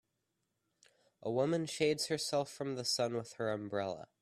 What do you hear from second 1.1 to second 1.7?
A woman